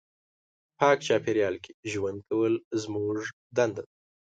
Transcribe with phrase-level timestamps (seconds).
[0.79, 3.17] پاک چاپېریال کې ژوند کول زموږ
[3.55, 3.83] دنده ده.